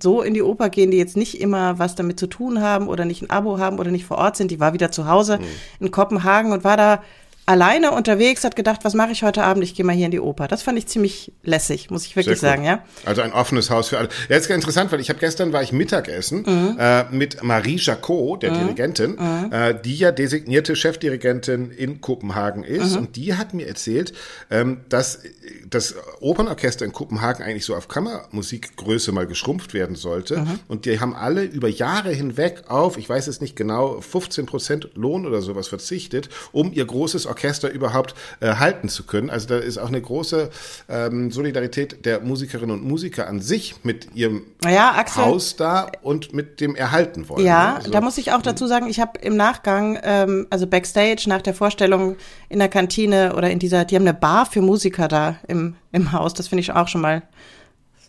[0.00, 3.04] so in die Oper gehen, die jetzt nicht immer was damit zu tun haben oder
[3.04, 4.50] nicht ein Abo haben oder nicht vor Ort sind.
[4.50, 5.44] Die war wieder zu Hause mhm.
[5.86, 7.02] in Kopenhagen und war da
[7.46, 9.64] alleine unterwegs, hat gedacht, was mache ich heute Abend?
[9.64, 10.46] Ich gehe mal hier in die Oper.
[10.46, 12.84] Das fand ich ziemlich lässig, muss ich wirklich sagen, ja.
[13.04, 14.08] Also ein offenes Haus für alle.
[14.28, 16.76] Ja, ist ganz interessant, weil ich habe gestern war ich Mittagessen mhm.
[16.78, 18.58] äh, mit Marie Jacot, der mhm.
[18.60, 19.52] Dirigentin, mhm.
[19.52, 22.92] Äh, die ja designierte Chefdirigentin in Kopenhagen ist.
[22.92, 22.98] Mhm.
[22.98, 24.12] Und die hat mir erzählt,
[24.50, 25.20] ähm, dass
[25.68, 30.38] das Opernorchester in Kopenhagen eigentlich so auf Kammermusikgröße mal geschrumpft werden sollte.
[30.38, 30.60] Mhm.
[30.68, 34.90] Und die haben alle über Jahre hinweg auf, ich weiß es nicht genau, 15 Prozent
[34.94, 39.30] Lohn oder sowas verzichtet, um ihr großes Orchester überhaupt äh, halten zu können.
[39.30, 40.50] Also da ist auch eine große
[40.88, 46.34] ähm, Solidarität der Musikerinnen und Musiker an sich mit ihrem ja, Axel, Haus da und
[46.34, 47.44] mit dem Erhalten wollen.
[47.44, 47.76] Ja, ne?
[47.76, 51.42] also, da muss ich auch dazu sagen, ich habe im Nachgang, ähm, also Backstage nach
[51.42, 52.16] der Vorstellung
[52.48, 56.12] in der Kantine oder in dieser, die haben eine Bar für Musiker da im, im
[56.12, 56.34] Haus.
[56.34, 57.22] Das finde ich auch schon mal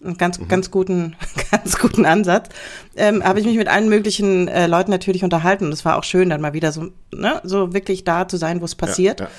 [0.03, 0.47] einen ganz, mhm.
[0.47, 1.15] ganz guten,
[1.51, 2.49] ganz guten Ansatz.
[2.95, 6.03] Ähm, habe ich mich mit allen möglichen äh, Leuten natürlich unterhalten und es war auch
[6.03, 9.19] schön, dann mal wieder so, ne, so wirklich da zu sein, wo es passiert.
[9.19, 9.31] Ja, ja.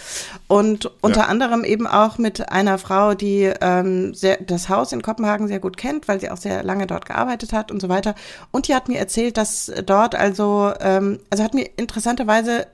[0.48, 1.27] Und unter ja.
[1.27, 5.77] anderem eben auch mit einer Frau, die ähm, sehr, das Haus in Kopenhagen sehr gut
[5.77, 8.14] kennt, weil sie auch sehr lange dort gearbeitet hat und so weiter.
[8.50, 12.66] Und die hat mir erzählt, dass dort also, ähm, also hat mir interessanterweise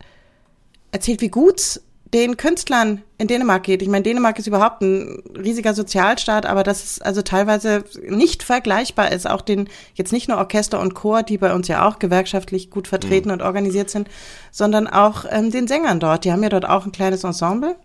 [0.92, 1.80] erzählt, wie gut
[2.12, 3.82] den Künstlern in Dänemark geht.
[3.82, 9.12] Ich meine, Dänemark ist überhaupt ein riesiger Sozialstaat, aber das ist also teilweise nicht vergleichbar
[9.12, 9.28] ist.
[9.28, 12.88] Auch den, jetzt nicht nur Orchester und Chor, die bei uns ja auch gewerkschaftlich gut
[12.88, 13.34] vertreten mhm.
[13.34, 14.08] und organisiert sind,
[14.50, 16.24] sondern auch ähm, den Sängern dort.
[16.24, 17.76] Die haben ja dort auch ein kleines Ensemble,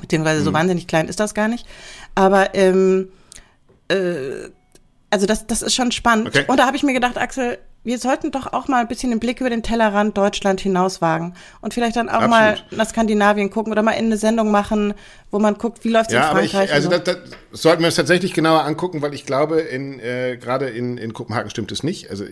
[0.00, 0.44] beziehungsweise mhm.
[0.44, 1.66] so wahnsinnig klein ist das gar nicht.
[2.14, 3.08] Aber ähm,
[3.88, 4.50] äh,
[5.10, 6.28] also das, das ist schon spannend.
[6.28, 6.44] Okay.
[6.46, 9.20] Und da habe ich mir gedacht, Axel, wir sollten doch auch mal ein bisschen den
[9.20, 12.30] Blick über den Tellerrand Deutschland hinauswagen und vielleicht dann auch Absolut.
[12.30, 14.92] mal nach Skandinavien gucken oder mal in eine Sendung machen,
[15.30, 16.68] wo man guckt, wie läuft es ja, in Frankreich.
[16.68, 16.98] Ich, also so.
[16.98, 17.04] das,
[17.50, 21.14] das sollten wir uns tatsächlich genauer angucken, weil ich glaube, in, äh, gerade in, in
[21.14, 22.10] Kopenhagen stimmt es nicht.
[22.10, 22.24] Also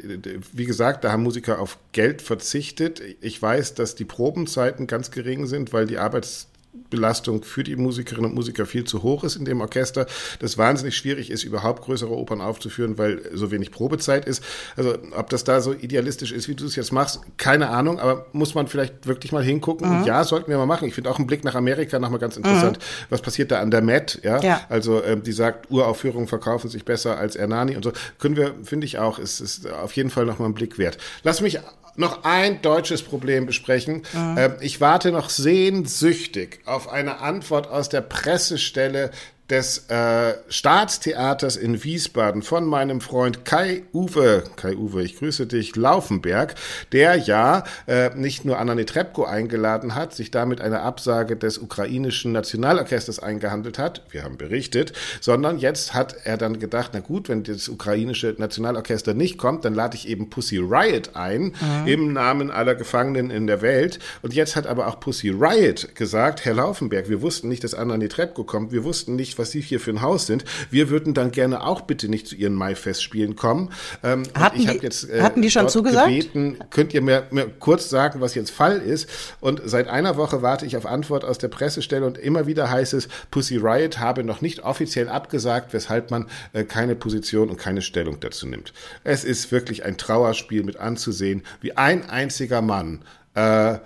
[0.53, 3.01] wie gesagt, da haben Musiker auf Geld verzichtet.
[3.21, 6.49] Ich weiß, dass die Probenzeiten ganz gering sind, weil die Arbeits
[6.91, 10.07] Belastung für die Musikerinnen und Musiker viel zu hoch ist in dem Orchester,
[10.39, 14.43] das wahnsinnig schwierig ist, überhaupt größere Opern aufzuführen, weil so wenig Probezeit ist.
[14.77, 18.27] Also ob das da so idealistisch ist, wie du es jetzt machst, keine Ahnung, aber
[18.33, 19.89] muss man vielleicht wirklich mal hingucken.
[19.89, 19.97] Mhm.
[19.99, 20.89] Und ja, sollten wir mal machen.
[20.89, 22.79] Ich finde auch einen Blick nach Amerika nochmal ganz interessant.
[22.79, 23.07] Mhm.
[23.11, 24.21] Was passiert da an der Met?
[24.23, 24.61] Ja, ja.
[24.69, 27.93] also ähm, die sagt, Uraufführungen verkaufen sich besser als Ernani und so.
[28.19, 30.99] Können wir, finde ich auch, ist, ist auf jeden Fall nochmal ein Blick wert.
[31.23, 31.61] Lass mich
[31.99, 34.03] noch ein deutsches Problem besprechen.
[34.13, 34.39] Mhm.
[34.39, 39.11] Äh, ich warte noch sehnsüchtig auf eine Antwort aus der Pressestelle
[39.51, 45.75] des äh, Staatstheaters in Wiesbaden von meinem Freund Kai Uwe, Kai Uwe, ich grüße dich,
[45.75, 46.55] Laufenberg,
[46.93, 52.33] der ja äh, nicht nur Anna Netrebko eingeladen hat, sich damit eine Absage des ukrainischen
[52.33, 57.43] Nationalorchesters eingehandelt hat, wir haben berichtet, sondern jetzt hat er dann gedacht, na gut, wenn
[57.43, 61.87] das ukrainische Nationalorchester nicht kommt, dann lade ich eben Pussy Riot ein, mhm.
[61.87, 63.99] im Namen aller Gefangenen in der Welt.
[64.21, 67.97] Und jetzt hat aber auch Pussy Riot gesagt, Herr Laufenberg, wir wussten nicht, dass Anna
[67.97, 70.45] Netrebko kommt, wir wussten nicht, was Sie hier für ein Haus sind.
[70.71, 73.71] Wir würden dann gerne auch bitte nicht zu Ihren Maifestspielen kommen.
[74.03, 76.09] Ähm, hatten, die, jetzt, äh, hatten die schon zugesagt?
[76.09, 79.09] Gebeten, könnt ihr mir, mir kurz sagen, was jetzt Fall ist?
[79.41, 82.95] Und seit einer Woche warte ich auf Antwort aus der Pressestelle und immer wieder heißt
[82.95, 87.83] es, Pussy Riot habe noch nicht offiziell abgesagt, weshalb man äh, keine Position und keine
[87.83, 88.73] Stellung dazu nimmt.
[89.05, 93.79] Es ist wirklich ein Trauerspiel mit anzusehen, wie ein einziger Mann äh,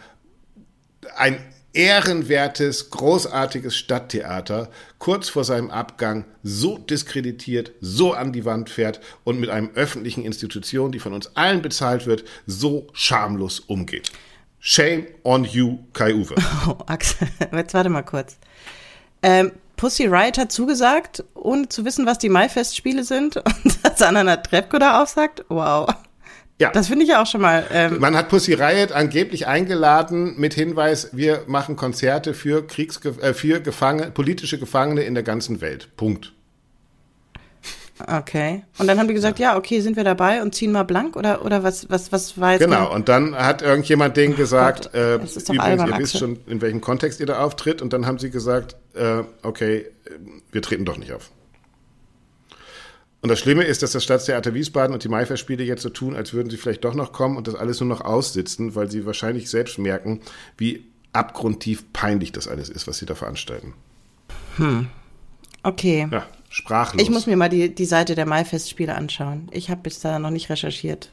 [1.17, 1.39] ein
[1.73, 9.41] ehrenwertes, großartiges Stadttheater kurz vor seinem Abgang so diskreditiert, so an die Wand fährt und
[9.41, 14.13] mit einem öffentlichen Institution, die von uns allen bezahlt wird, so schamlos umgeht.
[14.61, 16.37] Shame on you, Kai Uwe.
[16.69, 18.37] Oh, Axel, jetzt warte mal kurz.
[19.23, 24.37] Ähm, Pussy Riot hat zugesagt, ohne zu wissen, was die Maifestspiele sind und dass Anna
[24.37, 25.45] Trepko da aufsagt.
[25.49, 25.89] Wow.
[26.61, 26.71] Ja.
[26.71, 27.67] Das finde ich ja auch schon mal.
[27.73, 33.35] Ähm Man hat Pussy Riot angeblich eingeladen mit Hinweis, wir machen Konzerte für Kriegsge äh,
[33.35, 35.89] für Gefangene, politische Gefangene in der ganzen Welt.
[35.97, 36.33] Punkt.
[38.07, 38.63] Okay.
[38.79, 39.53] Und dann haben die gesagt, ja.
[39.53, 42.53] ja, okay, sind wir dabei und ziehen mal blank oder oder was was was war
[42.53, 46.41] jetzt Genau, und dann hat irgendjemand denen gesagt, Gott, äh, übrigens, albern, ihr wisst schon,
[46.47, 49.87] in welchem Kontext ihr da auftritt und dann haben sie gesagt, äh, okay,
[50.51, 51.31] wir treten doch nicht auf.
[53.23, 56.33] Und das Schlimme ist, dass das Staatstheater Wiesbaden und die Maifestspiele jetzt so tun, als
[56.33, 59.49] würden sie vielleicht doch noch kommen und das alles nur noch aussitzen, weil sie wahrscheinlich
[59.49, 60.21] selbst merken,
[60.59, 63.75] wie abgrundtief peinlich das alles ist, was sie da veranstalten.
[64.57, 64.89] Hm.
[65.63, 66.09] Okay.
[66.11, 67.01] Ja, sprachlos.
[67.01, 69.49] Ich muss mir mal die, die Seite der Maifestspiele anschauen.
[69.53, 71.13] Ich habe bis da noch nicht recherchiert.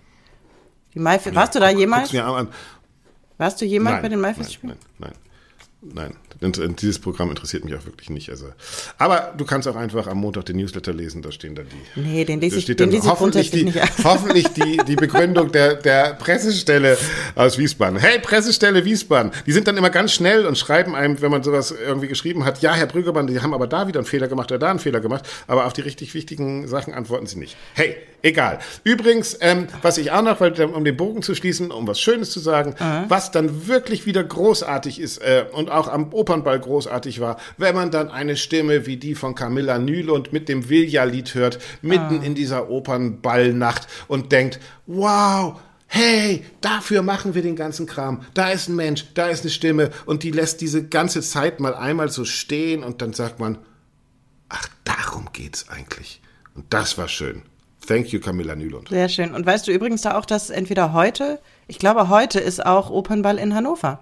[0.95, 2.11] Die Maif ja, Warst du da jemals?
[2.11, 2.47] Mir an.
[3.37, 4.77] Warst du jemals nein, bei den Maifestspielen?
[4.97, 5.28] Nein, nein,
[5.81, 8.29] Nein, dieses Programm interessiert mich auch wirklich nicht.
[8.29, 8.47] Also,
[8.97, 12.01] aber du kannst auch einfach am Montag den Newsletter lesen, da stehen dann die.
[12.01, 13.79] Nee, den lese ich, den lese ich hoffentlich die, nicht.
[14.03, 16.97] Hoffentlich die, die Begründung der, der Pressestelle
[17.35, 17.97] aus Wiesbaden.
[17.97, 19.31] Hey, Pressestelle Wiesbaden.
[19.45, 22.61] Die sind dann immer ganz schnell und schreiben einem, wenn man sowas irgendwie geschrieben hat,
[22.61, 24.99] ja, Herr Brüggemann, die haben aber da wieder einen Fehler gemacht oder da einen Fehler
[24.99, 27.55] gemacht, aber auf die richtig wichtigen Sachen antworten sie nicht.
[27.73, 28.59] Hey, egal.
[28.83, 32.31] Übrigens, ähm, was ich auch noch, weil, um den Bogen zu schließen, um was Schönes
[32.31, 33.05] zu sagen, mhm.
[33.07, 37.91] was dann wirklich wieder großartig ist äh, und auch am Opernball großartig war, wenn man
[37.91, 42.23] dann eine Stimme wie die von Camilla Nylund mit dem Vilja-Lied hört, mitten ah.
[42.23, 48.21] in dieser Opernballnacht und denkt, wow, hey, dafür machen wir den ganzen Kram.
[48.33, 51.75] Da ist ein Mensch, da ist eine Stimme und die lässt diese ganze Zeit mal
[51.75, 53.57] einmal so stehen und dann sagt man,
[54.49, 56.21] ach, darum geht's eigentlich.
[56.55, 57.43] Und das war schön.
[57.87, 58.89] Thank you, Camilla Nylund.
[58.89, 59.33] Sehr schön.
[59.33, 63.39] Und weißt du übrigens da auch, dass entweder heute, ich glaube, heute ist auch Opernball
[63.39, 63.99] in Hannover.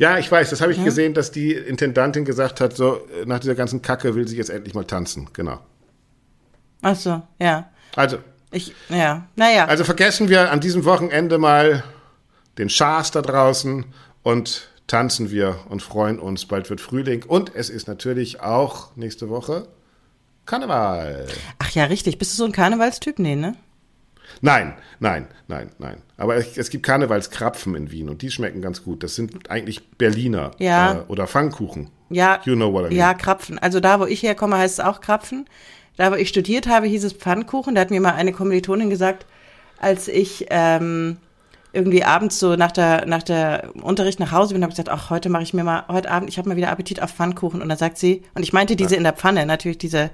[0.00, 0.84] Ja, ich weiß, das habe ich ja.
[0.84, 4.72] gesehen, dass die Intendantin gesagt hat, so nach dieser ganzen Kacke will sie jetzt endlich
[4.72, 5.28] mal tanzen.
[5.34, 5.58] Genau.
[6.80, 7.68] Ach so, ja.
[7.96, 8.16] Also.
[8.50, 9.66] Ich, ja, naja.
[9.66, 11.84] Also vergessen wir an diesem Wochenende mal
[12.56, 13.84] den Schaß da draußen
[14.22, 16.46] und tanzen wir und freuen uns.
[16.46, 19.68] Bald wird Frühling und es ist natürlich auch nächste Woche
[20.46, 21.26] Karneval.
[21.58, 22.16] Ach ja, richtig.
[22.16, 23.18] Bist du so ein Karnevalstyp?
[23.18, 23.54] Nee, ne?
[24.40, 26.02] Nein, nein, nein, nein.
[26.16, 29.02] Aber es, es, gibt Karnevalskrapfen in Wien und die schmecken ganz gut.
[29.02, 30.92] Das sind eigentlich Berliner ja.
[30.92, 31.90] äh, oder Pfannkuchen.
[32.08, 32.96] Ja, you know what I mean.
[32.96, 33.58] ja, Krapfen.
[33.58, 35.46] Also da, wo ich herkomme, heißt es auch Krapfen.
[35.96, 37.74] Da, wo ich studiert habe, hieß es Pfannkuchen.
[37.74, 39.26] Da hat mir mal eine Kommilitonin gesagt,
[39.78, 41.18] als ich ähm,
[41.72, 45.10] irgendwie abends so nach der nach der Unterricht nach Hause bin, habe ich gesagt, ach,
[45.10, 47.68] heute mache ich mir mal heute Abend, ich habe mal wieder Appetit auf Pfannkuchen und
[47.68, 48.98] dann sagt sie und ich meinte diese ja.
[48.98, 50.10] in der Pfanne, natürlich diese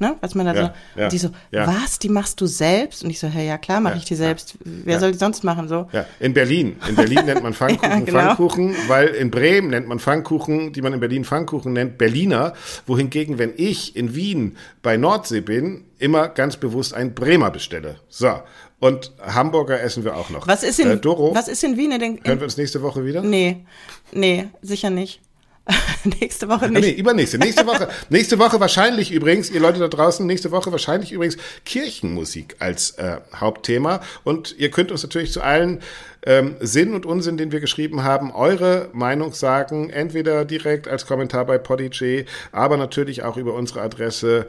[0.00, 1.66] ne, was man da ja, so, ja, und die so, ja.
[1.66, 3.04] was, die machst du selbst?
[3.04, 4.54] Und ich so, hey, ja klar, mache ich die selbst.
[4.64, 5.88] Wer soll die sonst machen so?
[5.92, 8.18] Ja, in Berlin, in Berlin nennt man Pfannkuchen genau.
[8.18, 12.54] Pfannkuchen, weil in Bremen nennt man Pfannkuchen, die man in Berlin Pfannkuchen nennt, Berliner,
[12.86, 17.96] wohingegen, wenn ich in Wien bei Nordsee bin, immer ganz bewusst ein Bremer bestelle.
[18.08, 18.40] So.
[18.80, 20.48] Und Hamburger essen wir auch noch.
[20.48, 21.92] Was ist in, äh, Doro, was ist in Wien?
[21.92, 23.20] In, in, hören wir uns nächste Woche wieder?
[23.20, 23.66] Nee,
[24.12, 25.20] nee, sicher nicht.
[26.20, 26.82] nächste Woche nicht.
[26.82, 27.38] Nee, übernächste.
[27.38, 27.88] Nächste Woche.
[28.08, 33.18] nächste Woche wahrscheinlich übrigens, ihr Leute da draußen, nächste Woche wahrscheinlich übrigens Kirchenmusik als äh,
[33.34, 34.00] Hauptthema.
[34.24, 35.80] Und ihr könnt uns natürlich zu allen
[36.24, 39.90] ähm, Sinn und Unsinn, den wir geschrieben haben, eure Meinung sagen.
[39.90, 44.46] Entweder direkt als Kommentar bei Podigy, aber natürlich auch über unsere Adresse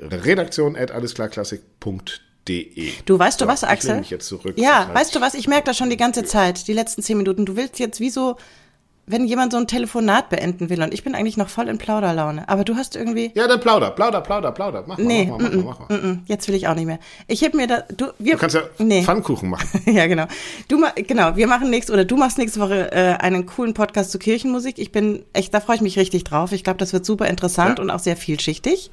[0.00, 2.92] redaktion at allesklarklassik.de.
[3.06, 3.94] Du weißt so, du was, Axel?
[3.94, 4.58] Ich mich jetzt zurück.
[4.58, 5.34] Ja, weißt du was?
[5.34, 7.46] Ich merke das schon die ganze Zeit, die letzten zehn Minuten.
[7.46, 8.36] Du willst jetzt wie so
[9.06, 12.48] wenn jemand so ein Telefonat beenden will und ich bin eigentlich noch voll in Plauderlaune,
[12.48, 14.84] aber du hast irgendwie Ja, dann plauder, plauder, plauder, plauder.
[14.86, 15.98] Mach mal, nee, mach mal, mach mal, mach mal.
[15.98, 16.98] Mm, mm, jetzt will ich auch nicht mehr.
[17.26, 19.02] Ich heb mir da du wir Du kannst ja nee.
[19.02, 19.68] Pfannkuchen machen.
[19.86, 20.26] ja, genau.
[20.68, 24.18] Du genau, wir machen nächste oder du machst nächste Woche äh, einen coolen Podcast zu
[24.18, 24.78] Kirchenmusik.
[24.78, 26.52] Ich bin echt, da freue ich mich richtig drauf.
[26.52, 27.84] Ich glaube, das wird super interessant ja.
[27.84, 28.90] und auch sehr vielschichtig.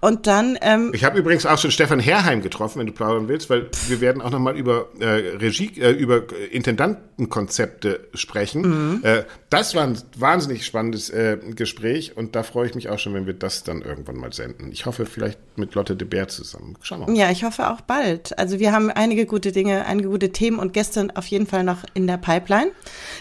[0.00, 3.50] Und dann ähm, Ich habe übrigens auch schon Stefan Herrheim getroffen, wenn du plaudern willst,
[3.50, 8.62] weil wir werden auch noch mal über äh, Regie äh, über Intendantenkonzepte sprechen.
[8.62, 9.00] Mhm.
[9.04, 13.14] Äh, das war ein wahnsinnig spannendes äh, Gespräch und da freue ich mich auch schon,
[13.14, 14.70] wenn wir das dann irgendwann mal senden.
[14.70, 16.76] Ich hoffe vielleicht mit Lotte de Bär zusammen.
[16.82, 17.16] Schauen wir mal.
[17.16, 18.38] Ja, ich hoffe auch bald.
[18.38, 21.84] Also wir haben einige gute Dinge, einige gute Themen und gestern auf jeden Fall noch
[21.94, 22.70] in der Pipeline.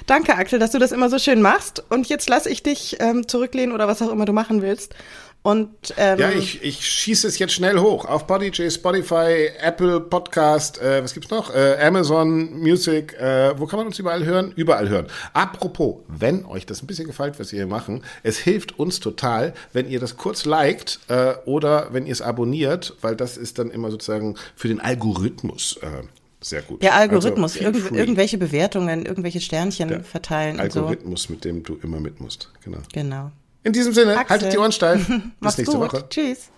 [0.06, 1.84] Danke, Axel, dass du das immer so schön machst.
[1.90, 4.94] Und jetzt lasse ich dich ähm, zurücklehnen oder was auch immer du machen willst.
[5.42, 8.06] Und, ähm, ja, ich, ich schieße es jetzt schnell hoch.
[8.06, 11.56] Auf Bodyj, Spotify, Apple Podcast, äh, was gibt's noch?
[11.56, 14.52] Äh, Amazon Music, äh, wo kann man uns überall hören?
[14.56, 15.08] Überall hören.
[15.34, 19.54] Apropos, wenn euch das ein bisschen gefällt, was wir hier machen, es hilft uns total,
[19.72, 23.72] wenn ihr das kurz liked äh, oder wenn ihr es abonniert, weil das ist dann
[23.72, 26.04] immer sozusagen für den Algorithmus äh,
[26.42, 26.82] sehr gut.
[26.82, 30.60] Der Algorithmus, also Irgendw irgendwelche Bewertungen, irgendwelche Sternchen Der verteilen.
[30.60, 31.34] Algorithmus, so.
[31.34, 32.52] mit dem du immer mit musst.
[32.64, 32.80] Genau.
[32.94, 33.32] Genau.
[33.64, 34.30] In diesem Sinne, Axel.
[34.30, 35.06] haltet die Ohren steif.
[35.42, 35.94] Bis nächste gut.
[35.94, 36.06] Woche.
[36.10, 36.50] Tschüss.